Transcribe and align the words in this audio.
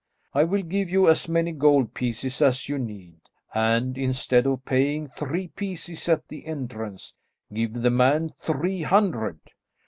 I 0.33 0.45
will 0.45 0.63
give 0.63 0.89
you 0.89 1.07
as 1.07 1.29
many 1.29 1.51
gold 1.51 1.93
pieces 1.93 2.41
as 2.41 2.67
you 2.67 2.79
need, 2.79 3.19
and 3.53 3.99
instead 3.99 4.47
of 4.47 4.65
paying 4.65 5.09
three 5.09 5.49
pieces 5.49 6.09
at 6.09 6.27
the 6.27 6.43
entrance, 6.47 7.15
give 7.53 7.73
the 7.73 7.91
man 7.91 8.31
three 8.41 8.81
hundred. 8.81 9.37